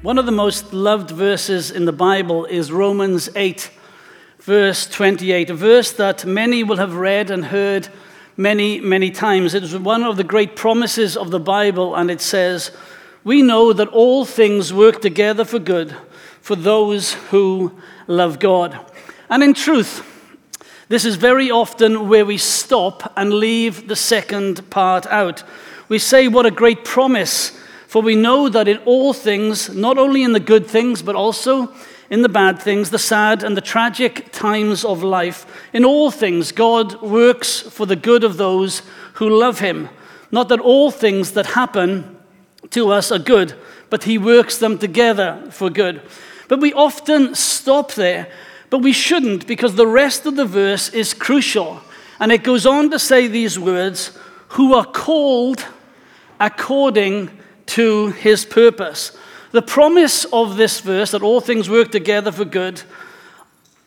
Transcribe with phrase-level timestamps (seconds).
[0.00, 3.70] One of the most loved verses in the Bible is Romans 8,
[4.38, 7.90] verse 28, a verse that many will have read and heard
[8.40, 9.52] many, many times.
[9.54, 12.70] It is one of the great promises of the Bible, and it says,
[13.22, 15.94] We know that all things work together for good
[16.40, 18.78] for those who love God.
[19.28, 20.06] And in truth,
[20.88, 25.44] this is very often where we stop and leave the second part out.
[25.88, 27.58] We say, What a great promise!
[27.88, 31.74] For we know that in all things, not only in the good things, but also
[32.10, 35.46] in the bad things, the sad and the tragic times of life.
[35.72, 38.82] In all things, God works for the good of those
[39.14, 39.88] who love Him.
[40.32, 42.18] Not that all things that happen
[42.70, 43.54] to us are good,
[43.90, 46.02] but He works them together for good.
[46.48, 48.28] But we often stop there,
[48.70, 51.80] but we shouldn't because the rest of the verse is crucial.
[52.18, 55.64] And it goes on to say these words who are called
[56.40, 57.30] according
[57.66, 59.16] to His purpose.
[59.52, 62.82] The promise of this verse, that all things work together for good,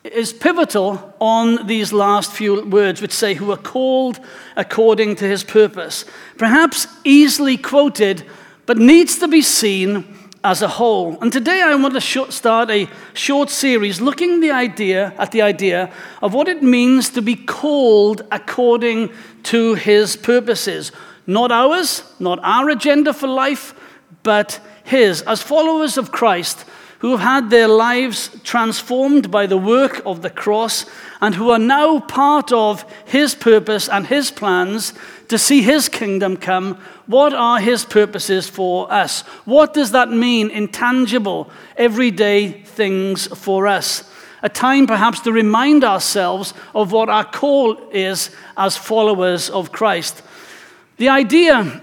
[0.04, 4.20] is pivotal on these last few words, which say, who are called
[4.56, 6.04] according to his purpose.
[6.36, 8.24] Perhaps easily quoted,
[8.66, 10.04] but needs to be seen
[10.44, 11.18] as a whole.
[11.22, 15.90] And today I want to start a short series looking the idea, at the idea
[16.20, 19.10] of what it means to be called according
[19.44, 20.92] to his purposes.
[21.26, 23.74] Not ours, not our agenda for life,
[24.22, 26.64] but his, as followers of Christ
[27.04, 30.86] who have had their lives transformed by the work of the cross
[31.20, 34.94] and who are now part of his purpose and his plans
[35.28, 36.74] to see his kingdom come,
[37.06, 39.20] what are his purposes for us?
[39.44, 44.10] What does that mean in tangible, everyday things for us?
[44.42, 50.22] A time perhaps to remind ourselves of what our call is as followers of Christ.
[50.96, 51.82] The idea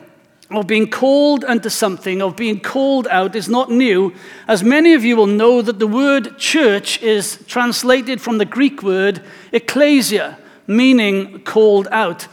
[0.56, 4.14] of being called unto something, of being called out, is not new,
[4.48, 8.84] as many of you will know that the word church is translated from the Greek
[8.84, 12.28] word ecclesia, meaning called out.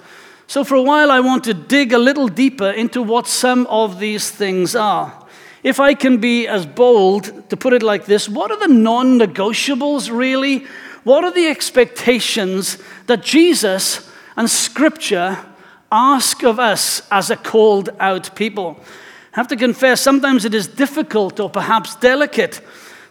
[0.46, 3.98] So, for a while, I want to dig a little deeper into what some of
[3.98, 5.26] these things are.
[5.62, 9.18] If I can be as bold to put it like this, what are the non
[9.18, 10.66] negotiables really?
[11.04, 15.44] What are the expectations that Jesus and Scripture
[15.90, 18.78] ask of us as a called out people.
[19.32, 22.60] I have to confess, sometimes it is difficult or perhaps delicate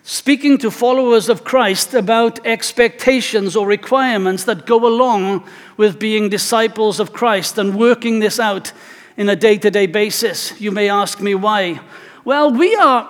[0.03, 5.45] speaking to followers of Christ about expectations or requirements that go along
[5.75, 8.71] with being disciples of Christ and working this out
[9.17, 10.59] in a day to day basis.
[10.61, 11.81] You may ask me why.
[12.23, 13.09] Well, we are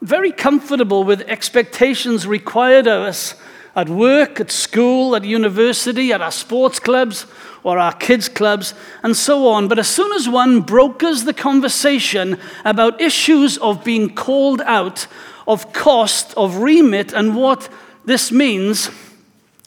[0.00, 3.34] very comfortable with expectations required of us
[3.78, 7.26] at work, at school, at university, at our sports clubs,
[7.62, 9.68] or our kids' clubs, and so on.
[9.68, 15.06] But as soon as one brokers the conversation about issues of being called out,
[15.46, 17.68] of cost, of remit, and what
[18.04, 18.90] this means,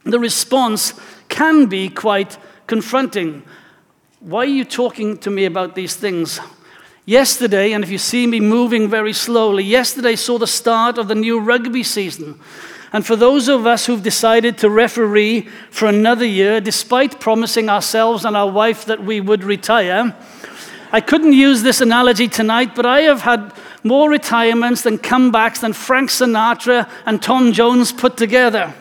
[0.03, 0.93] the response
[1.29, 3.43] can be quite confronting.
[4.19, 6.39] Why are you talking to me about these things?
[7.05, 11.15] Yesterday, and if you see me moving very slowly, yesterday saw the start of the
[11.15, 12.39] new rugby season.
[12.93, 18.25] And for those of us who've decided to referee for another year, despite promising ourselves
[18.25, 20.15] and our wife that we would retire,
[20.91, 23.53] I couldn't use this analogy tonight, but I have had
[23.83, 28.73] more retirements than comebacks than Frank Sinatra and Tom Jones put together.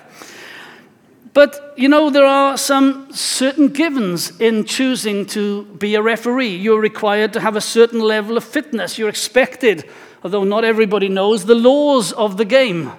[1.32, 6.56] But you know, there are some certain givens in choosing to be a referee.
[6.56, 8.98] You're required to have a certain level of fitness.
[8.98, 9.88] You're expected,
[10.24, 12.90] although not everybody knows, the laws of the game.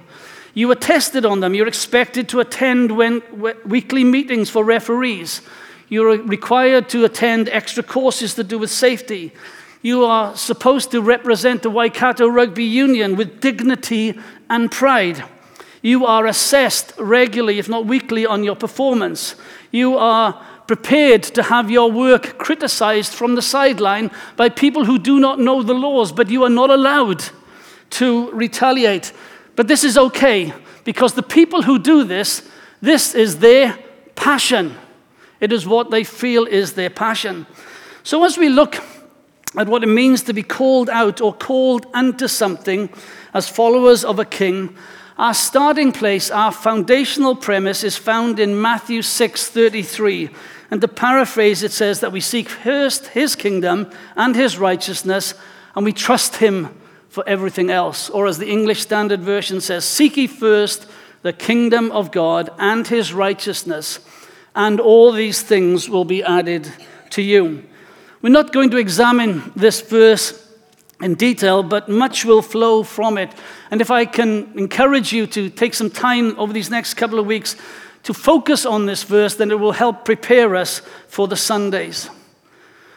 [0.53, 1.53] You are tested on them.
[1.53, 3.21] You're expected to attend when,
[3.65, 5.41] weekly meetings for referees.
[5.87, 9.33] You're required to attend extra courses to do with safety.
[9.81, 14.17] You are supposed to represent the Waikato Rugby Union with dignity
[14.49, 15.23] and pride.
[15.81, 19.35] You are assessed regularly, if not weekly, on your performance.
[19.71, 25.19] You are prepared to have your work criticized from the sideline by people who do
[25.19, 27.23] not know the laws, but you are not allowed
[27.91, 29.11] to retaliate.
[29.61, 30.55] But this is okay
[30.85, 32.49] because the people who do this,
[32.81, 33.77] this is their
[34.15, 34.73] passion.
[35.39, 37.45] It is what they feel is their passion.
[38.01, 38.77] So as we look
[39.55, 42.89] at what it means to be called out or called unto something
[43.35, 44.75] as followers of a king,
[45.19, 50.31] our starting place, our foundational premise is found in Matthew 6:33.
[50.71, 55.35] And to paraphrase, it says that we seek first his kingdom and his righteousness,
[55.75, 56.80] and we trust Him
[57.11, 58.09] for everything else.
[58.09, 60.87] Or, as the English Standard Version says, Seek ye first
[61.21, 63.99] the kingdom of God and His righteousness,
[64.55, 66.71] and all these things will be added
[67.11, 67.63] to you.
[68.21, 70.37] We're not going to examine this verse
[71.01, 73.33] in detail, but much will flow from it.
[73.71, 77.25] And if I can encourage you to take some time over these next couple of
[77.25, 77.55] weeks
[78.03, 82.09] to focus on this verse, then it will help prepare us for the Sundays.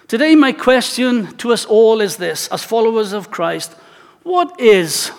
[0.06, 3.74] Today, my question to us all is this as followers of Christ,
[4.24, 5.12] what is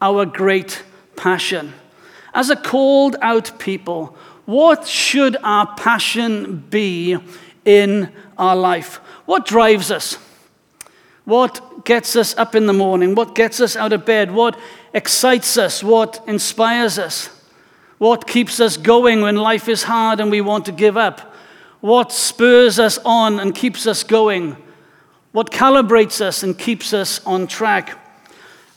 [0.00, 0.84] our great
[1.16, 1.72] passion?
[2.32, 7.16] As a called out people, what should our passion be
[7.64, 8.96] in our life?
[9.24, 10.18] What drives us?
[11.24, 13.14] What gets us up in the morning?
[13.14, 14.30] What gets us out of bed?
[14.30, 14.58] What
[14.92, 15.82] excites us?
[15.82, 17.30] What inspires us?
[17.96, 21.34] What keeps us going when life is hard and we want to give up?
[21.80, 24.56] What spurs us on and keeps us going?
[25.32, 28.03] What calibrates us and keeps us on track?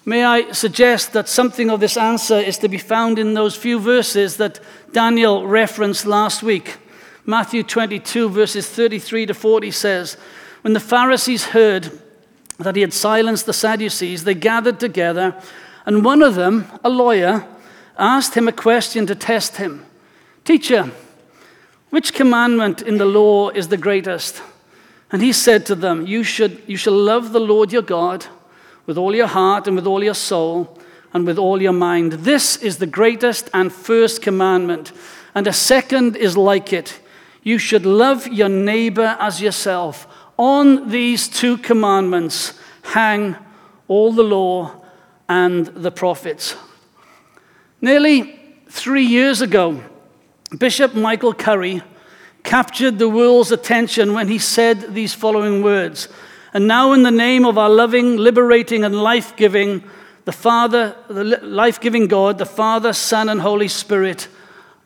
[0.07, 3.77] May I suggest that something of this answer is to be found in those few
[3.77, 4.61] verses that
[4.93, 6.77] Daniel referenced last week.
[7.25, 10.15] Matthew 22, verses 33 to 40 says,
[10.61, 11.91] When the Pharisees heard
[12.57, 15.35] that he had silenced the Sadducees, they gathered together,
[15.85, 17.45] and one of them, a lawyer,
[17.99, 19.85] asked him a question to test him
[20.45, 20.89] Teacher,
[21.89, 24.41] which commandment in the law is the greatest?
[25.11, 28.27] And he said to them, You, should, you shall love the Lord your God
[28.87, 30.79] with all your heart and with all your soul
[31.13, 32.13] and with all your mind.
[32.13, 34.91] This is the greatest and first commandment.
[35.35, 36.99] And a second is like it.
[37.43, 40.07] You should love your neighbor as yourself.
[40.37, 43.35] On these two commandments hang
[43.87, 44.83] all the law
[45.29, 46.55] and the prophets.
[47.81, 48.39] Nearly
[48.69, 49.83] three years ago,
[50.57, 51.81] Bishop Michael Curry
[52.43, 56.07] captured the world's attention when he said these following words.
[56.57, 59.83] And now, in the name of our loving, liberating, and life giving,
[60.25, 64.27] the Father, the life giving God, the Father, Son, and Holy Spirit,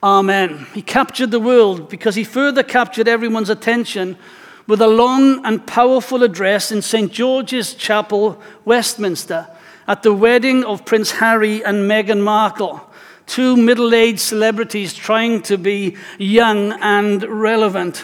[0.04, 0.68] Amen.
[0.74, 4.18] He captured the world because he further captured everyone's attention
[4.68, 7.10] with a long and powerful address in St.
[7.10, 9.48] George's Chapel, Westminster,
[9.88, 12.86] at the wedding of Prince Harry and Meghan Markle,
[13.28, 18.04] two middle aged celebrities trying to be young and relevant.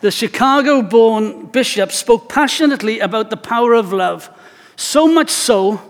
[0.00, 4.30] The Chicago born bishop spoke passionately about the power of love,
[4.76, 5.80] so much so,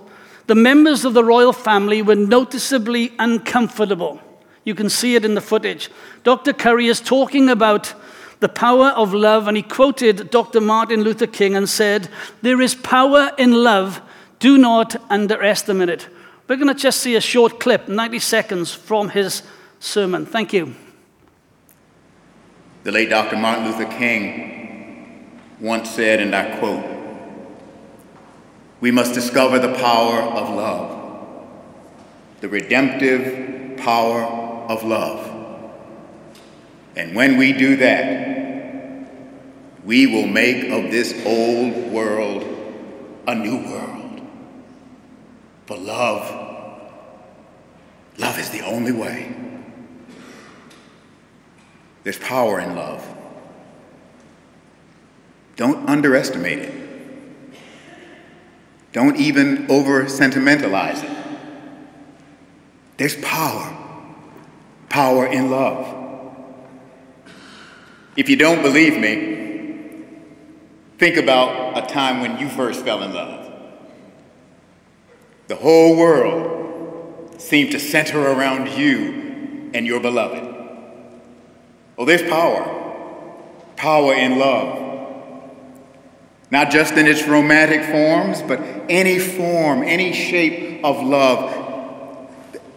[0.47, 4.19] the members of the royal family were noticeably uncomfortable.
[4.65, 5.91] You can see it in the footage.
[6.25, 6.55] Dr.
[6.55, 7.95] Curry is talking about
[8.41, 10.63] the power of love, and he quoted Dr.
[10.63, 12.09] Martin Luther King and said,
[12.41, 14.01] There is power in love,
[14.39, 16.09] do not underestimate it.
[16.47, 19.43] We're going to just see a short clip, 90 seconds, from his
[19.81, 20.25] sermon.
[20.25, 20.75] Thank you.
[22.85, 23.37] The late Dr.
[23.37, 26.85] Martin Luther King once said, and I quote,
[28.81, 31.49] We must discover the power of love,
[32.41, 35.35] the redemptive power of love.
[36.95, 38.29] And when we do that,
[39.85, 42.45] we will make of this old world
[43.27, 44.21] a new world.
[45.67, 46.29] For love,
[48.19, 49.48] love is the only way.
[52.09, 53.07] There's power in love.
[55.57, 56.75] Don't underestimate it.
[58.95, 61.11] Don't even over sentimentalize it.
[62.97, 63.77] There's power,
[64.89, 66.47] power in love.
[68.17, 70.07] If you don't believe me,
[70.97, 73.53] think about a time when you first fell in love.
[75.49, 80.48] The whole world seemed to center around you and your beloved.
[81.99, 82.63] Well, there's power,
[83.75, 84.85] power in love.
[86.49, 92.31] Not just in its romantic forms, but any form, any shape of love.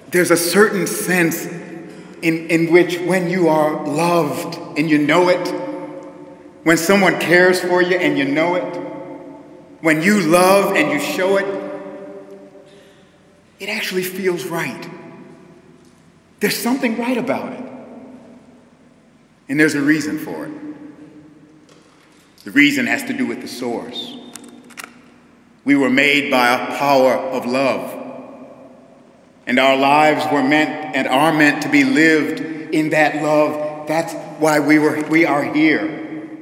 [0.10, 5.48] There's a certain sense in, in which when you are loved and you know it,
[6.64, 8.76] when someone cares for you and you know it,
[9.82, 11.46] when you love and you show it,
[13.60, 14.90] it actually feels right.
[16.40, 17.71] There's something right about it.
[19.52, 20.54] And there's a reason for it.
[22.46, 24.16] The reason has to do with the source.
[25.66, 27.94] We were made by a power of love.
[29.46, 33.90] And our lives were meant and are meant to be lived in that love.
[33.90, 36.40] That's why we, were, we are here.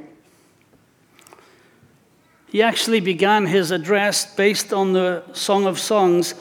[2.46, 6.36] He actually began his address based on the Song of Songs.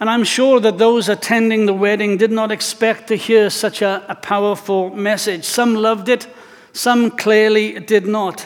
[0.00, 4.04] And I'm sure that those attending the wedding did not expect to hear such a,
[4.08, 5.44] a powerful message.
[5.44, 6.28] Some loved it,
[6.72, 8.42] some clearly did not.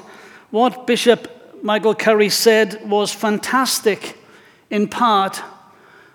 [0.50, 1.28] What Bishop
[1.62, 4.18] Michael Curry said was fantastic
[4.70, 5.42] in part,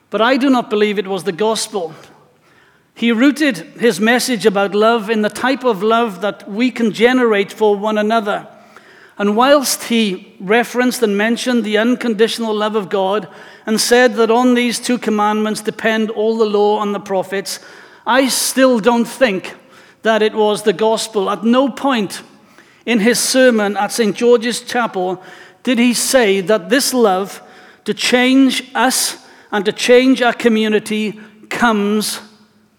[0.10, 1.94] but I do not believe it was the gospel.
[2.96, 7.52] He rooted his message about love in the type of love that we can generate
[7.52, 8.48] for one another.
[9.20, 13.28] And whilst he referenced and mentioned the unconditional love of God
[13.66, 17.60] and said that on these two commandments depend all the law and the prophets,
[18.06, 19.56] I still don't think
[20.04, 21.30] that it was the gospel.
[21.30, 22.22] At no point
[22.86, 24.16] in his sermon at St.
[24.16, 25.22] George's Chapel
[25.64, 27.42] did he say that this love
[27.86, 31.20] to change us and to change our community
[31.50, 32.22] comes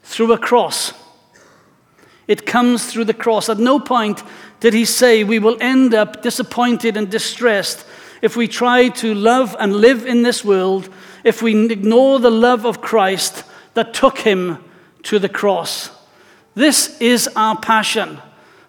[0.03, 0.95] through a cross.
[2.27, 3.49] It comes through the cross.
[3.49, 4.23] At no point
[4.61, 7.85] did he say we will end up disappointed and distressed
[8.23, 10.89] if we try to love and live in this world,
[11.25, 14.59] if we ignore the love of Christ that took him
[15.05, 15.91] to the cross.
[16.55, 18.19] This is our passion,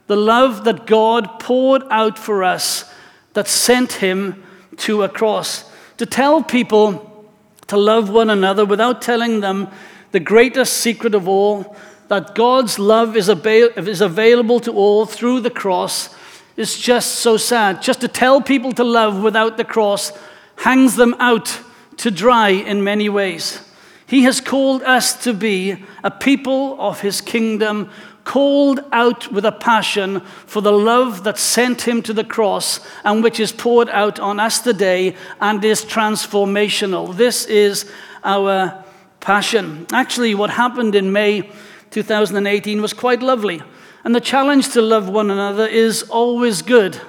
[0.06, 2.92] the love that God poured out for us
[3.34, 4.44] that sent him
[4.78, 5.70] to a cross.
[5.98, 7.28] To tell people
[7.68, 9.70] to love one another without telling them
[10.12, 11.76] the greatest secret of all,
[12.10, 16.14] that God's love is, avail- is available to all through the cross,
[16.58, 17.82] is just so sad.
[17.82, 20.12] Just to tell people to love without the cross
[20.58, 21.60] hangs them out
[21.98, 23.62] to dry in many ways.
[24.06, 27.92] He has called us to be a people of His kingdom,
[28.24, 33.24] called out with a passion for the love that sent Him to the cross and
[33.24, 37.16] which is poured out on us today and is transformational.
[37.16, 37.90] This is
[38.24, 38.84] our
[39.20, 39.86] passion.
[39.94, 41.50] Actually, what happened in May
[41.92, 43.62] 2018 was quite lovely.
[44.04, 47.00] And the challenge to love one another is always good,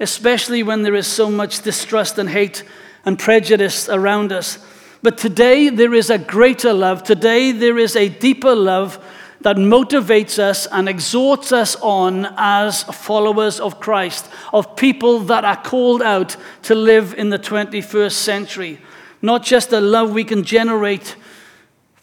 [0.00, 2.64] especially when there is so much distrust and hate
[3.04, 4.58] and prejudice around us.
[5.02, 7.02] But today there is a greater love.
[7.02, 8.98] Today there is a deeper love
[9.40, 15.62] that motivates us and exhorts us on as followers of Christ, of people that are
[15.62, 18.80] called out to live in the 21st century.
[19.22, 21.14] Not just a love we can generate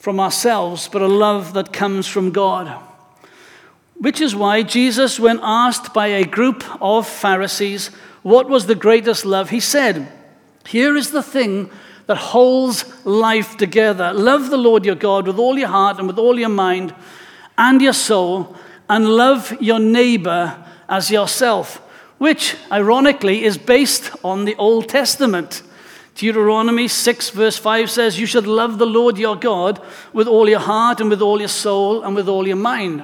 [0.06, 2.80] from ourselves, but a love that comes from God.
[3.96, 7.88] Which is why Jesus, when asked by a group of Pharisees
[8.22, 10.08] what was the greatest love, he said,
[10.68, 11.72] Here is the thing
[12.06, 14.14] that holds life together.
[14.14, 16.94] Love the Lord your God with all your heart and with all your mind
[17.58, 18.56] and your soul,
[18.88, 20.56] and love your neighbor
[20.88, 21.78] as yourself,
[22.20, 25.64] which, ironically, is based on the Old Testament.
[26.16, 29.82] Deuteronomy 6, verse 5 says, You should love the Lord your God
[30.14, 33.04] with all your heart and with all your soul and with all your mind.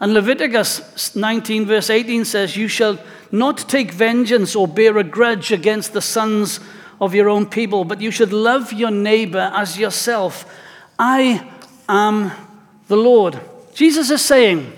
[0.00, 2.98] And Leviticus 19, verse 18 says, You shall
[3.32, 6.60] not take vengeance or bear a grudge against the sons
[7.00, 10.46] of your own people, but you should love your neighbor as yourself.
[10.98, 11.50] I
[11.88, 12.30] am
[12.86, 13.40] the Lord.
[13.74, 14.72] Jesus is saying,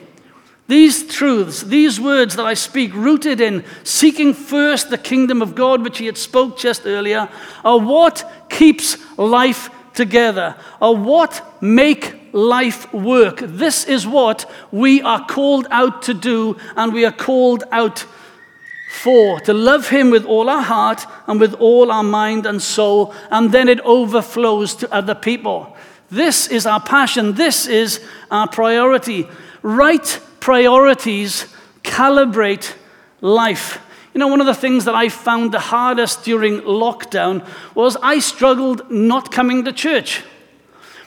[0.68, 5.82] these truths, these words that I speak, rooted in seeking first the kingdom of God,
[5.82, 7.28] which he had spoke just earlier,
[7.64, 13.38] are what keeps life together, are what make life work.
[13.40, 18.04] This is what we are called out to do, and we are called out
[18.90, 23.14] for to love him with all our heart and with all our mind and soul,
[23.30, 25.76] and then it overflows to other people.
[26.11, 29.28] This is our passion, this is our priority.
[29.62, 32.72] Right priorities calibrate
[33.20, 33.80] life.
[34.14, 38.20] You know, one of the things that I found the hardest during lockdown was I
[38.20, 40.22] struggled not coming to church.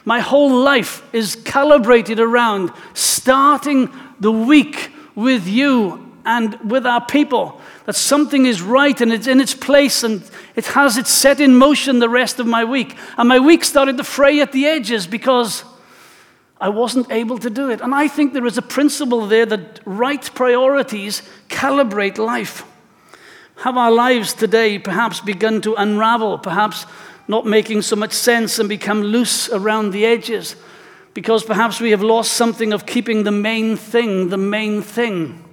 [0.04, 7.62] My whole life is calibrated around starting the week with you and with our people.
[7.86, 10.22] That something is right and it's in its place and
[10.58, 12.98] it has it set in motion the rest of my week.
[13.18, 15.64] And my week started to fray at the edges because
[16.62, 17.82] I wasn't able to do it.
[17.82, 22.66] And I think there is a principle there that right priorities calibrate life.
[23.58, 26.86] Have our lives today perhaps begun to unravel, perhaps
[27.28, 30.56] not making so much sense and become loose around the edges?
[31.14, 35.44] Because perhaps we have lost something of keeping the main thing, the main thing,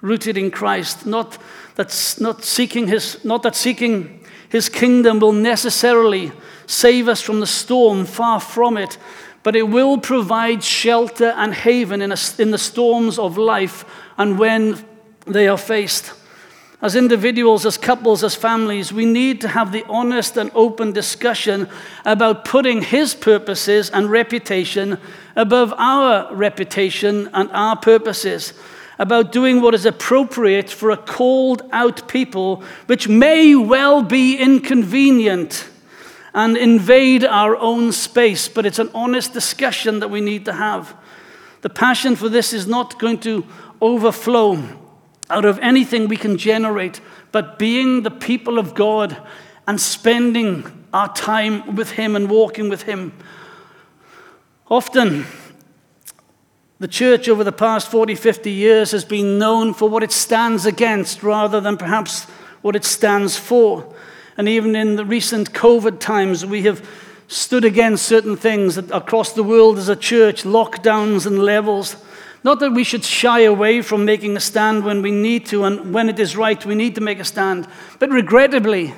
[0.00, 1.06] rooted in Christ.
[1.06, 1.38] Not
[1.74, 6.32] that, not seeking his, not that seeking his kingdom will necessarily
[6.66, 8.98] save us from the storm, far from it
[9.44, 13.84] but it will provide shelter and haven in, a, in the storms of life
[14.18, 14.82] and when
[15.26, 16.12] they are faced.
[16.80, 21.68] As individuals, as couples, as families, we need to have the honest and open discussion
[22.04, 24.98] about putting His purposes and reputation
[25.36, 28.54] above our reputation and our purposes,
[28.98, 35.68] about doing what is appropriate for a called out people, which may well be inconvenient
[36.34, 40.96] and invade our own space, but it's an honest discussion that we need to have.
[41.60, 43.46] The passion for this is not going to
[43.80, 44.62] overflow
[45.30, 47.00] out of anything we can generate
[47.34, 49.20] but being the people of God
[49.66, 53.12] and spending our time with Him and walking with Him.
[54.70, 55.26] Often,
[56.78, 60.64] the church over the past 40, 50 years has been known for what it stands
[60.64, 62.22] against rather than perhaps
[62.62, 63.92] what it stands for.
[64.36, 66.86] And even in the recent COVID times, we have
[67.28, 71.96] stood against certain things across the world as a church, lockdowns and levels.
[72.42, 75.94] Not that we should shy away from making a stand when we need to, and
[75.94, 77.66] when it is right, we need to make a stand.
[77.98, 78.92] But regrettably,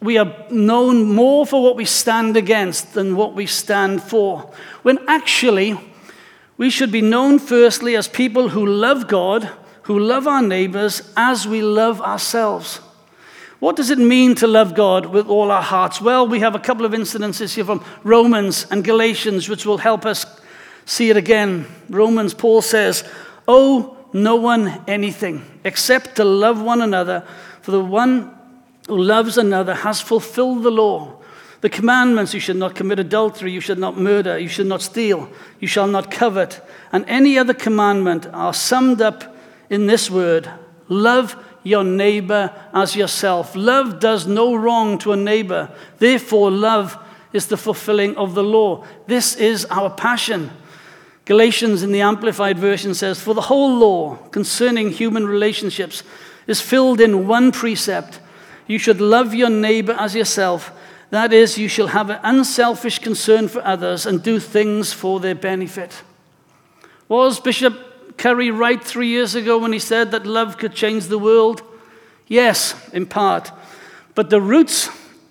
[0.00, 4.50] we are known more for what we stand against than what we stand for.
[4.82, 5.78] When actually,
[6.56, 9.50] we should be known firstly as people who love God,
[9.82, 12.80] who love our neighbors as we love ourselves.
[13.64, 15.98] What does it mean to love God with all our hearts?
[15.98, 20.04] Well, we have a couple of incidences here from Romans and Galatians, which will help
[20.04, 20.26] us
[20.84, 21.64] see it again.
[21.88, 23.04] Romans, Paul says,
[23.48, 27.26] Owe no one anything except to love one another,
[27.62, 28.36] for the one
[28.86, 31.16] who loves another has fulfilled the law.
[31.62, 35.30] The commandments you should not commit adultery, you should not murder, you should not steal,
[35.58, 36.60] you shall not covet,
[36.92, 39.34] and any other commandment are summed up
[39.70, 40.50] in this word
[40.88, 43.56] love your neighbor as yourself.
[43.56, 45.74] Love does no wrong to a neighbor.
[45.98, 46.96] Therefore, love
[47.32, 48.84] is the fulfilling of the law.
[49.08, 50.52] This is our passion.
[51.24, 56.04] Galatians in the Amplified Version says, For the whole law concerning human relationships
[56.46, 58.20] is filled in one precept
[58.66, 60.72] you should love your neighbor as yourself.
[61.10, 65.34] That is, you shall have an unselfish concern for others and do things for their
[65.34, 66.02] benefit.
[67.08, 67.83] Was Bishop
[68.16, 71.62] Curry right three years ago when he said that love could change the world?
[72.26, 73.50] Yes, in part.
[74.14, 74.88] But the roots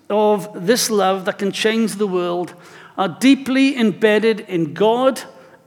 [0.10, 2.54] of this love that can change the world
[2.98, 5.22] are deeply embedded in God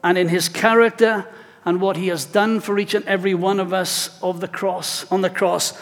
[0.04, 1.26] and in his character
[1.64, 5.10] and what he has done for each and every one of us of the cross
[5.10, 5.78] on the cross.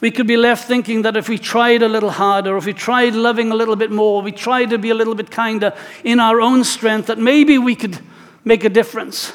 [0.00, 3.14] We could be left thinking that if we tried a little harder, if we tried
[3.14, 6.40] loving a little bit more, we tried to be a little bit kinder in our
[6.40, 7.98] own strength, that maybe we could
[8.44, 9.32] make a difference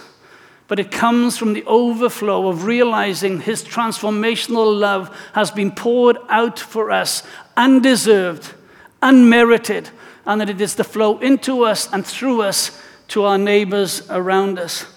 [0.74, 6.58] but it comes from the overflow of realizing His transformational love has been poured out
[6.58, 7.22] for us,
[7.56, 8.56] undeserved,
[9.00, 9.92] unmerited,
[10.26, 14.58] and that it is to flow into us and through us to our neighbors around
[14.58, 14.88] us.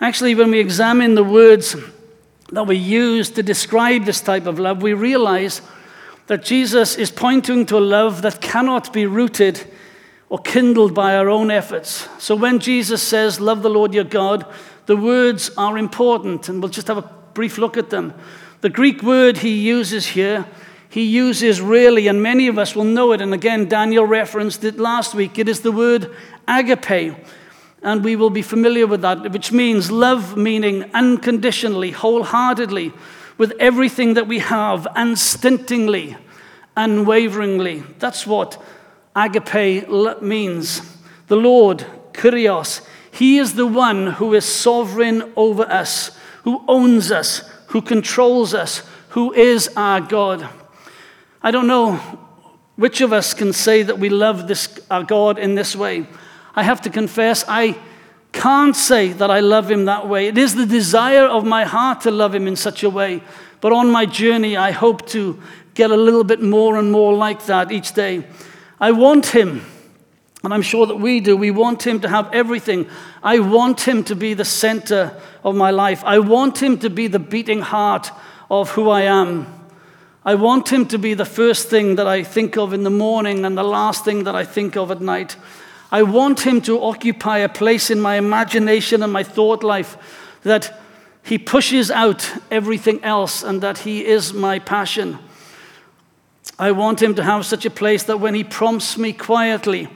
[0.00, 1.76] Actually, when we examine the words
[2.50, 5.62] that we use to describe this type of love, we realize
[6.26, 9.72] that Jesus is pointing to a love that cannot be rooted
[10.28, 12.08] or kindled by our own efforts.
[12.18, 14.46] So when Jesus says, Love the Lord your God,
[14.86, 18.14] the words are important, and we'll just have a brief look at them.
[18.60, 20.46] The Greek word he uses here,
[20.88, 24.78] he uses really, and many of us will know it, and again, Daniel referenced it
[24.78, 25.38] last week.
[25.38, 26.10] It is the word
[26.48, 27.14] agape,
[27.82, 32.92] and we will be familiar with that, which means love, meaning unconditionally, wholeheartedly,
[33.38, 36.16] with everything that we have, unstintingly,
[36.76, 37.82] unwaveringly.
[37.98, 38.60] That's what
[39.16, 39.90] agape
[40.22, 40.82] means.
[41.26, 47.38] The Lord, Kyrios, he is the one who is sovereign over us, who owns us,
[47.68, 50.48] who controls us, who is our God.
[51.42, 51.96] I don't know
[52.76, 56.06] which of us can say that we love this, our God in this way.
[56.54, 57.78] I have to confess, I
[58.32, 60.26] can't say that I love him that way.
[60.26, 63.22] It is the desire of my heart to love him in such a way.
[63.62, 65.40] But on my journey, I hope to
[65.74, 68.24] get a little bit more and more like that each day.
[68.80, 69.64] I want him
[70.46, 71.36] and I'm sure that we do.
[71.36, 72.88] We want Him to have everything.
[73.20, 76.04] I want Him to be the center of my life.
[76.04, 78.12] I want Him to be the beating heart
[78.48, 79.52] of who I am.
[80.24, 83.44] I want Him to be the first thing that I think of in the morning
[83.44, 85.34] and the last thing that I think of at night.
[85.90, 89.96] I want Him to occupy a place in my imagination and my thought life
[90.44, 90.78] that
[91.24, 95.18] He pushes out everything else and that He is my passion.
[96.58, 99.88] I want Him to have such a place that when He prompts me quietly,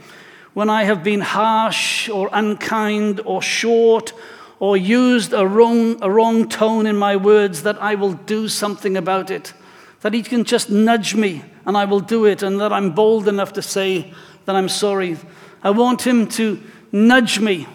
[0.53, 4.13] when I have been harsh or unkind or short
[4.59, 8.97] or used a wrong, a wrong tone in my words, that I will do something
[8.97, 9.55] about it.
[10.03, 13.29] That He can just nudge me and I will do it, and that I'm bold
[13.29, 14.13] enough to say
[14.45, 15.17] that I'm sorry.
[15.63, 16.61] I want Him to
[16.93, 17.69] nudge me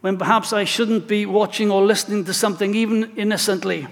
[0.00, 3.88] when perhaps I shouldn't be watching or listening to something, even innocently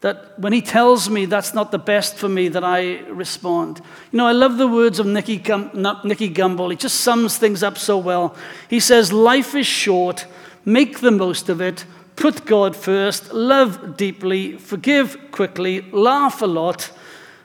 [0.00, 3.80] that when he tells me that's not the best for me, that I respond.
[4.12, 5.70] You know, I love the words of Nicky, Gum-
[6.04, 6.70] Nicky Gumbel.
[6.70, 8.36] He just sums things up so well.
[8.70, 10.26] He says, Life is short,
[10.64, 11.84] make the most of it,
[12.14, 16.90] put God first, love deeply, forgive quickly, laugh a lot,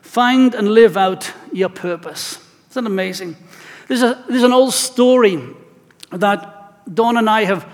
[0.02, 2.40] find and live out your purpose.
[2.70, 3.36] Isn't that amazing?
[3.88, 5.42] There's, a, there's an old story
[6.12, 7.68] that Dawn and I have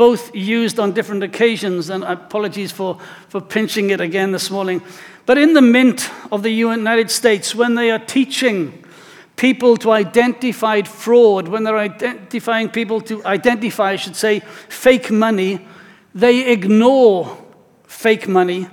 [0.00, 4.80] both used on different occasions, and apologies for, for pinching it again this morning.
[5.26, 8.82] But in the mint of the United States, when they are teaching
[9.36, 15.68] people to identify fraud, when they're identifying people to identify, I should say, fake money,
[16.14, 17.36] they ignore
[17.84, 18.68] fake money.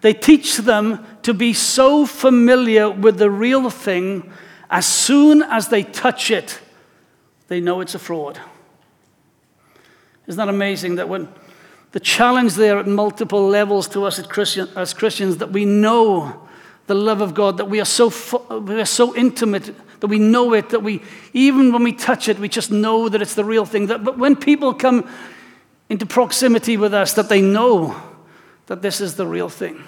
[0.00, 4.32] They teach them to be so familiar with the real thing,
[4.70, 6.60] as soon as they touch it,
[7.48, 8.38] they know it's a fraud.
[10.28, 11.26] Isn't that amazing that when
[11.92, 16.46] the challenge there at multiple levels to us as Christians that we know
[16.86, 18.12] the love of God, that we are so
[18.50, 22.38] we are so intimate, that we know it, that we even when we touch it,
[22.38, 23.86] we just know that it's the real thing.
[23.86, 25.08] That, but when people come
[25.88, 27.96] into proximity with us, that they know
[28.66, 29.82] that this is the real thing.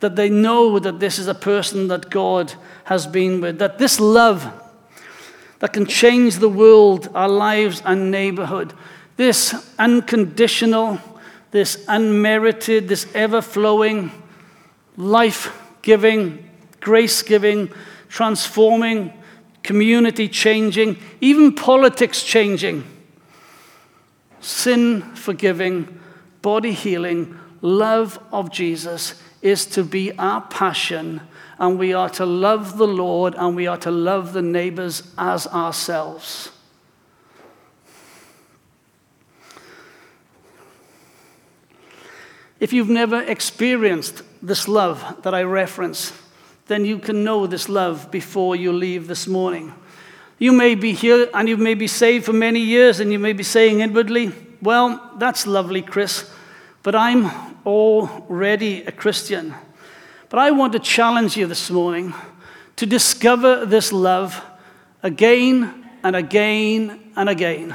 [0.00, 2.54] That they know that this is a person that God
[2.84, 3.58] has been with.
[3.58, 4.52] That this love
[5.60, 8.72] that can change the world, our lives, and neighborhood,
[9.20, 10.98] this unconditional,
[11.50, 14.10] this unmerited, this ever flowing,
[14.96, 16.48] life giving,
[16.80, 17.70] grace giving,
[18.08, 19.12] transforming,
[19.62, 22.82] community changing, even politics changing,
[24.40, 26.00] sin forgiving,
[26.40, 31.20] body healing, love of Jesus is to be our passion,
[31.58, 35.46] and we are to love the Lord and we are to love the neighbors as
[35.48, 36.52] ourselves.
[42.60, 46.12] If you've never experienced this love that I reference,
[46.66, 49.74] then you can know this love before you leave this morning.
[50.38, 53.32] You may be here and you may be saved for many years, and you may
[53.32, 56.30] be saying inwardly, Well, that's lovely, Chris,
[56.82, 57.30] but I'm
[57.64, 59.54] already a Christian.
[60.28, 62.14] But I want to challenge you this morning
[62.76, 64.42] to discover this love
[65.02, 67.74] again and again and again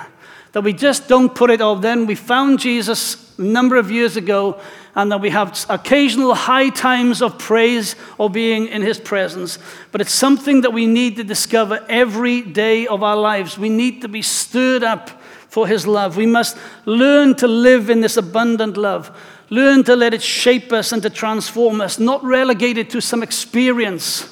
[0.52, 1.82] that we just don't put it off.
[1.82, 4.60] Then we found Jesus a number of years ago,
[4.96, 9.60] and that we have occasional high times of praise or being in his presence.
[9.92, 13.58] But it's something that we need to discover every day of our lives.
[13.58, 15.10] We need to be stirred up
[15.50, 16.18] for his love.
[16.18, 19.16] We must learn to live in this abundant love.
[19.50, 24.32] Learn to let it shape us and to transform us, not relegated to some experience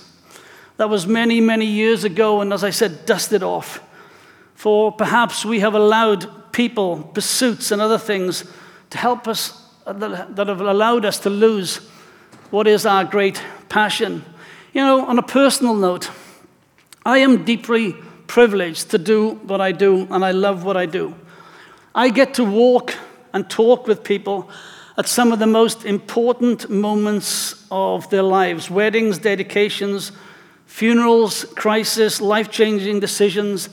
[0.78, 3.82] that was many, many years ago, and as I said, dusted off.
[4.56, 8.44] For perhaps we have allowed people, pursuits, and other things
[8.94, 11.78] to help us, uh, that have allowed us to lose
[12.52, 14.24] what is our great passion.
[14.72, 16.12] You know, on a personal note,
[17.04, 17.94] I am deeply
[18.28, 21.16] privileged to do what I do, and I love what I do.
[21.96, 22.94] I get to walk
[23.34, 24.48] and talk with people
[24.96, 30.12] at some of the most important moments of their lives weddings, dedications,
[30.68, 33.70] funerals, crisis, life changing decisions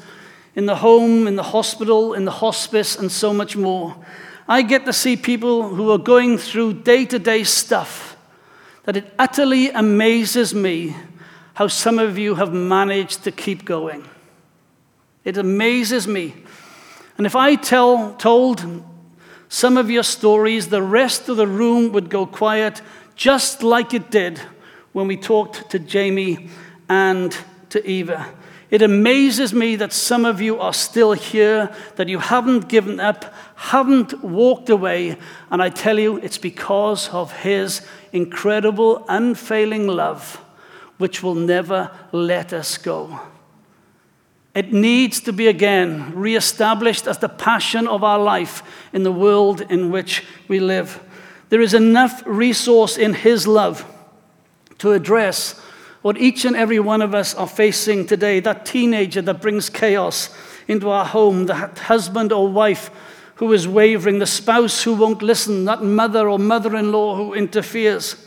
[0.54, 3.94] in the home, in the hospital, in the hospice, and so much more.
[4.50, 8.16] I get to see people who are going through day to day stuff
[8.82, 10.96] that it utterly amazes me
[11.54, 14.08] how some of you have managed to keep going.
[15.24, 16.34] It amazes me.
[17.16, 18.82] And if I tell, told
[19.48, 22.82] some of your stories, the rest of the room would go quiet,
[23.14, 24.40] just like it did
[24.92, 26.50] when we talked to Jamie
[26.88, 27.36] and
[27.68, 28.34] to Eva.
[28.70, 33.34] It amazes me that some of you are still here, that you haven't given up,
[33.56, 35.16] haven't walked away.
[35.50, 40.36] And I tell you, it's because of His incredible, unfailing love,
[40.98, 43.20] which will never let us go.
[44.54, 49.62] It needs to be again reestablished as the passion of our life in the world
[49.62, 51.00] in which we live.
[51.48, 53.84] There is enough resource in His love
[54.78, 55.60] to address
[56.02, 60.30] what each and every one of us are facing today that teenager that brings chaos
[60.66, 62.90] into our home, the husband or wife
[63.36, 67.34] who is wavering, the spouse who won't listen, that mother or mother in law who
[67.34, 68.26] interferes,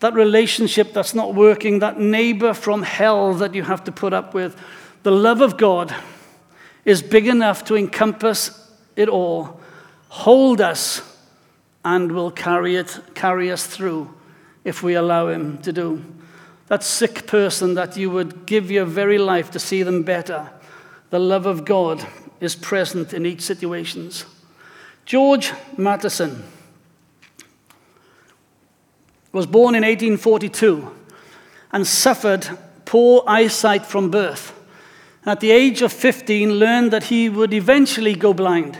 [0.00, 4.34] that relationship that's not working, that neighbor from hell that you have to put up
[4.34, 4.56] with.
[5.04, 5.94] The love of God
[6.84, 9.60] is big enough to encompass it all,
[10.08, 11.02] hold us,
[11.84, 14.12] and will carry, it, carry us through
[14.64, 16.04] if we allow Him to do
[16.68, 20.50] that sick person that you would give your very life to see them better.
[21.10, 22.06] The love of God
[22.40, 24.24] is present in each situations.
[25.04, 26.44] George Matheson
[29.32, 30.90] was born in 1842
[31.72, 32.46] and suffered
[32.84, 34.58] poor eyesight from birth.
[35.24, 38.76] At the age of 15, learned that he would eventually go blind.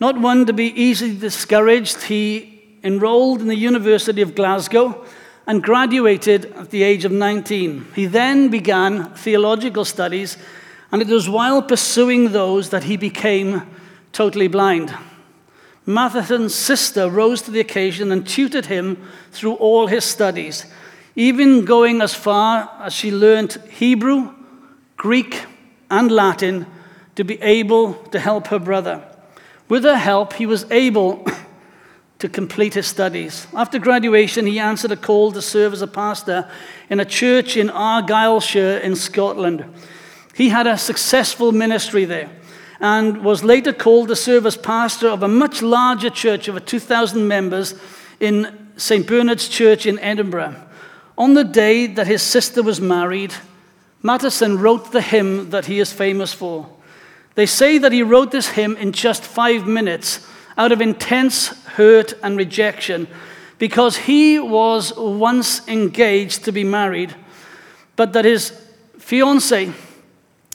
[0.00, 5.04] Not one to be easily discouraged, he enrolled in the University of Glasgow
[5.46, 7.86] and graduated at the age of 19.
[7.94, 10.36] He then began theological studies,
[10.90, 13.62] and it was while pursuing those that he became
[14.12, 14.94] totally blind.
[15.84, 19.02] Matheson's sister rose to the occasion and tutored him
[19.32, 20.66] through all his studies,
[21.16, 24.32] even going as far as she learnt Hebrew,
[24.96, 25.44] Greek,
[25.90, 26.66] and Latin
[27.16, 29.02] to be able to help her brother.
[29.68, 31.26] With her help, he was able
[32.22, 33.48] to complete his studies.
[33.52, 36.48] After graduation, he answered a call to serve as a pastor
[36.88, 39.64] in a church in Argyllshire in Scotland.
[40.32, 42.30] He had a successful ministry there
[42.78, 47.26] and was later called to serve as pastor of a much larger church of 2,000
[47.26, 47.74] members
[48.20, 49.04] in St.
[49.04, 50.54] Bernard's Church in Edinburgh.
[51.18, 53.34] On the day that his sister was married,
[54.00, 56.68] Matheson wrote the hymn that he is famous for.
[57.34, 60.24] They say that he wrote this hymn in just five minutes
[60.56, 63.06] out of intense hurt and rejection
[63.58, 67.14] because he was once engaged to be married,
[67.96, 68.50] but that his
[68.98, 69.72] fiancee,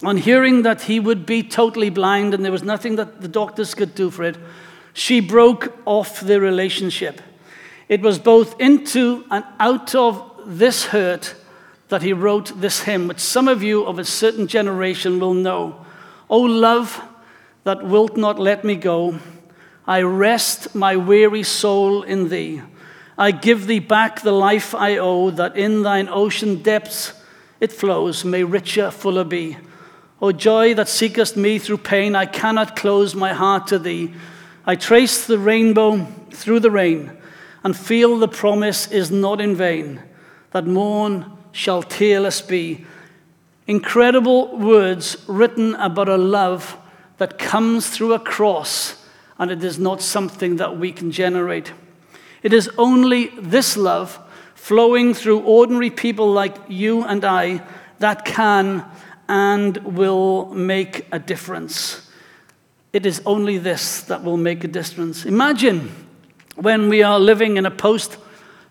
[0.03, 3.73] on hearing that he would be totally blind and there was nothing that the doctors
[3.73, 4.37] could do for it,
[4.93, 7.21] she broke off the relationship.
[7.87, 11.35] It was both into and out of this hurt
[11.89, 15.85] that he wrote this hymn, which some of you of a certain generation will know.
[16.29, 17.01] O love
[17.63, 19.19] that wilt not let me go,
[19.87, 22.61] I rest my weary soul in thee.
[23.17, 27.13] I give thee back the life I owe, that in thine ocean depths
[27.61, 29.57] it flows, may richer, fuller be.
[30.21, 34.13] O joy that seekest me through pain, I cannot close my heart to thee.
[34.65, 37.17] I trace the rainbow through the rain,
[37.63, 40.03] and feel the promise is not in vain,
[40.51, 42.85] that morn shall tearless be.
[43.67, 46.77] Incredible words written about a love
[47.17, 48.96] that comes through a cross
[49.39, 51.71] and it is not something that we can generate.
[52.43, 54.19] It is only this love
[54.55, 57.61] flowing through ordinary people like you and I
[57.99, 58.85] that can
[59.27, 62.09] and will make a difference.
[62.93, 65.25] It is only this that will make a difference.
[65.25, 65.91] Imagine
[66.55, 68.17] when we are living in a post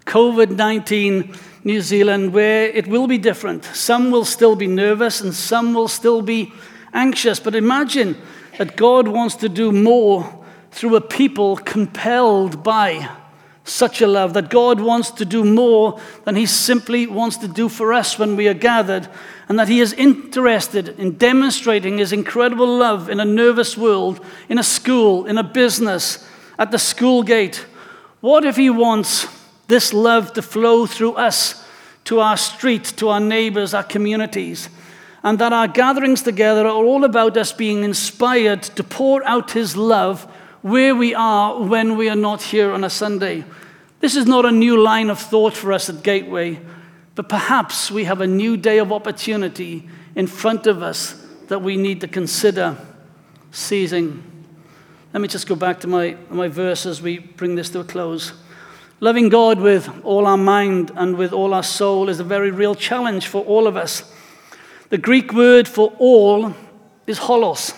[0.07, 3.65] COVID 19 New Zealand where it will be different.
[3.65, 6.53] Some will still be nervous and some will still be
[6.93, 7.41] anxious.
[7.41, 8.17] But imagine
[8.59, 13.09] that God wants to do more through a people compelled by
[13.65, 17.69] such a love, that God wants to do more than He simply wants to do
[17.69, 19.09] for us when we are gathered,
[19.49, 24.59] and that He is interested in demonstrating His incredible love in a nervous world, in
[24.59, 27.67] a school, in a business, at the school gate.
[28.21, 29.27] What if He wants
[29.67, 31.65] this love to flow through us
[32.05, 34.69] to our street, to our neighbors, our communities?
[35.25, 39.77] And that our gatherings together are all about us being inspired to pour out His
[39.77, 40.33] love
[40.67, 43.45] where we are when we are not here on a Sunday.
[44.01, 46.59] This is not a new line of thought for us at Gateway,
[47.15, 51.77] but perhaps we have a new day of opportunity in front of us that we
[51.77, 52.77] need to consider
[53.53, 54.25] seizing.
[55.13, 57.85] Let me just go back to my, my verse as we bring this to a
[57.85, 58.33] close.
[58.99, 62.75] Loving God with all our mind and with all our soul is a very real
[62.75, 64.03] challenge for all of us.
[64.89, 66.57] The Greek word for all
[67.07, 67.73] is holos,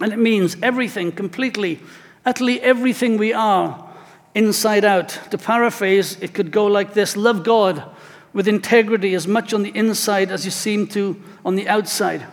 [0.00, 1.78] and it means everything completely
[2.24, 3.88] utterly everything we are
[4.34, 5.18] inside out.
[5.30, 7.84] To paraphrase, it could go like this Love God
[8.32, 12.26] with integrity as much on the inside as you seem to on the outside.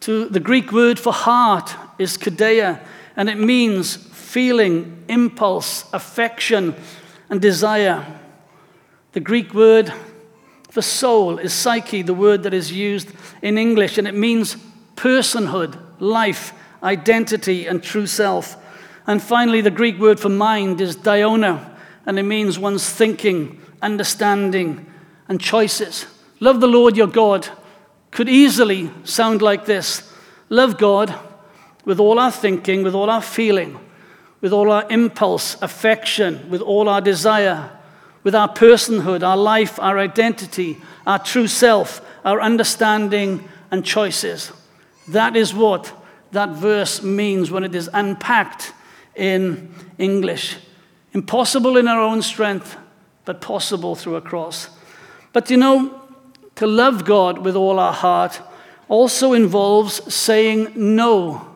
[0.00, 2.80] To the Greek word for heart is kardia,
[3.16, 6.74] and it means feeling, impulse, affection,
[7.28, 8.04] and desire.
[9.12, 9.92] The Greek word
[10.70, 13.08] for soul is psyche, the word that is used
[13.42, 14.56] in English, and it means
[14.94, 16.52] personhood, life,
[16.82, 18.56] identity, and true self.
[19.06, 24.86] And finally, the Greek word for mind is dianoia, and it means one's thinking, understanding,
[25.28, 26.06] and choices.
[26.40, 27.48] Love the Lord your God
[28.10, 30.12] could easily sound like this
[30.48, 31.14] Love God
[31.84, 33.78] with all our thinking, with all our feeling,
[34.40, 37.70] with all our impulse, affection, with all our desire,
[38.22, 44.52] with our personhood, our life, our identity, our true self, our understanding, and choices.
[45.08, 45.92] That is what
[46.32, 48.72] that verse means when it is unpacked
[49.16, 50.56] in English.
[51.12, 52.76] Impossible in our own strength,
[53.24, 54.68] but possible through a cross.
[55.32, 56.02] But you know,
[56.56, 58.40] to love God with all our heart
[58.88, 61.54] also involves saying no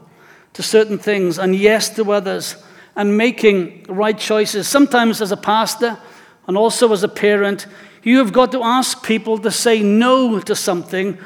[0.53, 2.57] to certain things and yes to others
[2.96, 4.68] and making right choices.
[4.68, 5.99] Sometimes, as a pastor
[6.46, 7.66] and also as a parent,
[8.03, 11.18] you have got to ask people to say no to something,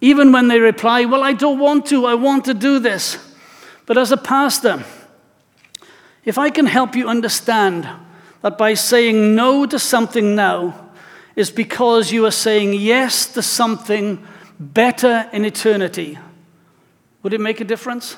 [0.00, 3.18] even when they reply, Well, I don't want to, I want to do this.
[3.86, 4.84] But as a pastor,
[6.24, 7.88] if I can help you understand
[8.42, 10.90] that by saying no to something now
[11.36, 14.24] is because you are saying yes to something
[14.58, 16.18] better in eternity,
[17.22, 18.16] would it make a difference?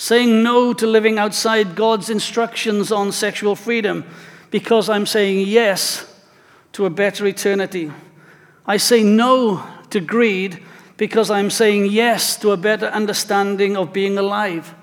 [0.00, 4.02] saying no to living outside God's instructions on sexual freedom
[4.50, 6.10] because I'm saying yes
[6.72, 7.92] to a better eternity.
[8.66, 10.62] I say no to greed
[11.00, 14.74] because I'm saying yes to a better understanding of being alive.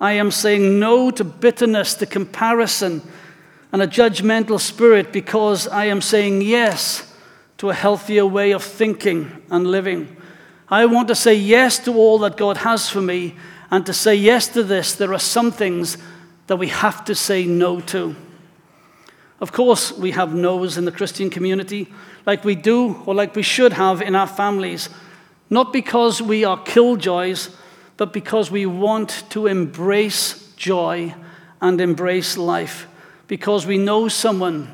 [0.00, 3.02] I am saying no to bitterness, to comparison,
[3.72, 7.12] and a judgmental spirit because I am saying yes
[7.58, 10.16] to a healthier way of thinking and living.
[10.68, 13.34] I want to say yes to all that God has for me,
[13.68, 15.98] and to say yes to this, there are some things
[16.46, 18.14] that we have to say no to.
[19.40, 21.92] Of course, we have no's in the Christian community,
[22.24, 24.90] like we do or like we should have in our families,
[25.48, 27.50] not because we are killjoys,
[27.96, 31.14] but because we want to embrace joy
[31.60, 32.86] and embrace life,
[33.26, 34.70] because we know someone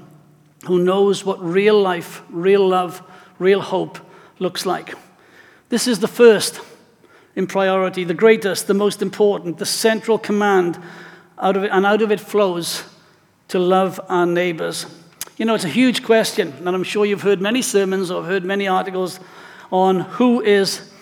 [0.67, 3.03] who knows what real life, real love,
[3.39, 3.99] real hope
[4.39, 4.95] looks like.
[5.69, 6.61] This is the first
[7.35, 10.79] in priority, the greatest, the most important, the central command,
[11.39, 12.85] out of it, and out of it flows
[13.49, 14.87] to love our neighbors.
[15.37, 18.45] You know, it's a huge question, and I'm sure you've heard many sermons or heard
[18.45, 19.19] many articles
[19.73, 20.93] on who is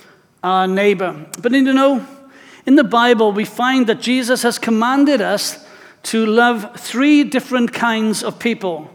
[0.42, 1.26] our neighbor.
[1.42, 2.06] But you know,
[2.64, 5.66] in the Bible, we find that Jesus has commanded us
[6.04, 8.88] to love three different kinds of people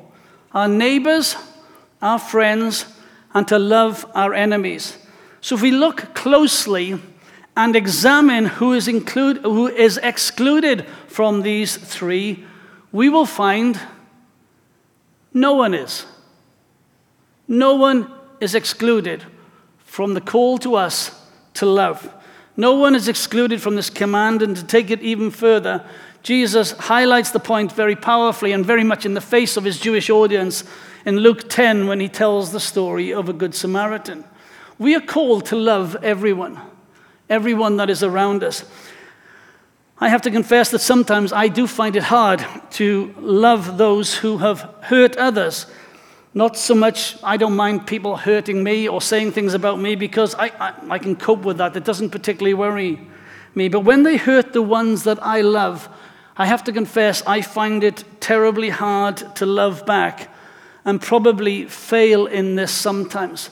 [0.54, 1.36] our neighbors,
[2.02, 2.86] our friends,
[3.34, 4.98] and to love our enemies.
[5.42, 6.98] So if we look closely
[7.58, 12.46] and examine who is, include, who is excluded from these three,
[12.94, 13.78] we will find
[15.34, 16.06] no one is.
[17.50, 18.10] No one
[18.40, 19.26] is excluded
[19.96, 21.18] from the call to us
[21.54, 22.14] to love.
[22.58, 25.86] No one is excluded from this command, and to take it even further,
[26.22, 30.10] Jesus highlights the point very powerfully and very much in the face of his Jewish
[30.10, 30.66] audience
[31.06, 34.26] in Luke 10 when he tells the story of a Good Samaritan.
[34.78, 36.60] We are called to love everyone,
[37.30, 38.66] everyone that is around us.
[40.00, 44.40] I have to confess that sometimes I do find it hard to love those who
[44.40, 45.68] have hurt others.
[46.38, 50.36] Not so much, I don't mind people hurting me or saying things about me because
[50.36, 51.78] I, I, I can cope with that.
[51.78, 53.00] It doesn't particularly worry
[53.56, 53.70] me.
[53.70, 55.88] But when they hurt the ones that I love,
[56.36, 60.30] I have to confess, I find it terribly hard to love back
[60.84, 63.50] and probably fail in this sometimes.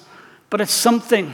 [0.49, 1.33] But it's something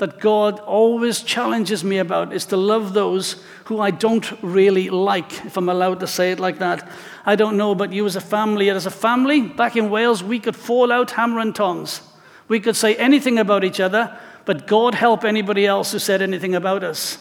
[0.00, 5.44] that God always challenges me about is to love those who I don't really like,
[5.44, 6.90] if I'm allowed to say it like that.
[7.26, 8.70] I don't know about you as a family.
[8.70, 12.00] As a family, back in Wales, we could fall out hammer and tongs.
[12.48, 16.54] We could say anything about each other, but God help anybody else who said anything
[16.54, 17.18] about us.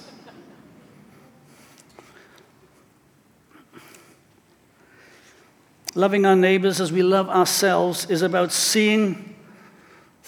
[5.96, 9.29] Loving our neighbors as we love ourselves is about seeing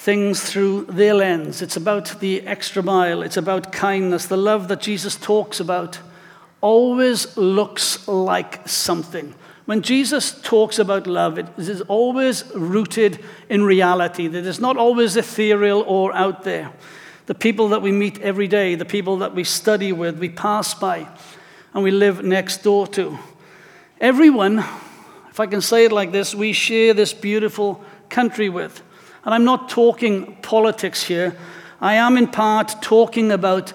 [0.01, 1.61] things through their lens.
[1.61, 3.21] It's about the extra mile.
[3.21, 4.25] It's about kindness.
[4.25, 5.99] The love that Jesus talks about
[6.59, 9.35] always looks like something.
[9.65, 14.25] When Jesus talks about love, it is always rooted in reality.
[14.25, 16.71] It is not always ethereal or out there.
[17.27, 20.73] The people that we meet every day, the people that we study with, we pass
[20.73, 21.07] by,
[21.73, 23.19] and we live next door to.
[23.99, 24.63] Everyone
[25.31, 28.83] if I can say it like this, we share this beautiful country with.
[29.23, 31.35] And I'm not talking politics here.
[31.79, 33.73] I am in part talking about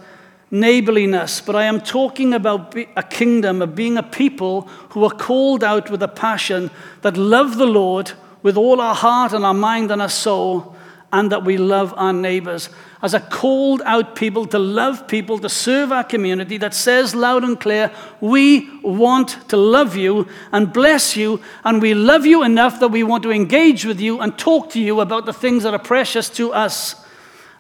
[0.51, 5.65] neighborliness, but I am talking about a kingdom of being a people who are called
[5.65, 6.71] out with a passion
[7.03, 10.75] that love the Lord with all our heart and our mind and our soul,
[11.13, 12.69] and that we love our neighbors
[13.07, 17.45] as a called out people to love people, to serve our community that says loud
[17.45, 17.88] and clear,
[18.21, 23.05] we want to love you and bless you, and we love you enough that we
[23.05, 26.29] want to engage with you and talk to you about the things that are precious
[26.29, 26.97] to us.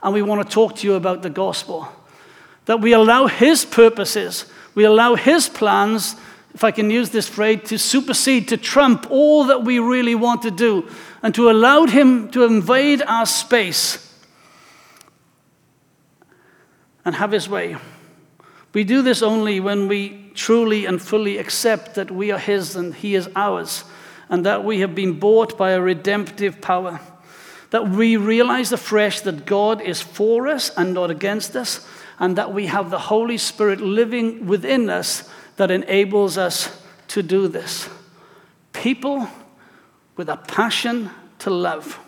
[0.02, 1.86] And we want to talk to you about the gospel.
[2.64, 6.16] That we allow His purposes, we allow His plans,
[6.54, 10.42] if I can use this phrase, to supersede, to trump all that we really want
[10.42, 10.90] to do,
[11.22, 14.05] and to allow Him to invade our space
[17.06, 17.76] and have his way.
[18.74, 22.94] We do this only when we truly and fully accept that we are his and
[22.94, 23.84] he is ours,
[24.28, 27.00] and that we have been bought by a redemptive power.
[27.70, 31.88] That we realize afresh that God is for us and not against us,
[32.18, 37.48] and that we have the Holy Spirit living within us that enables us to do
[37.48, 37.88] this.
[38.72, 39.28] People
[40.16, 41.98] with a passion to love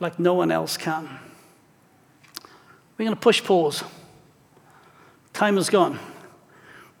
[0.00, 1.25] like no one else can.
[2.98, 3.84] We're going to push pause.
[5.34, 5.98] Time is gone.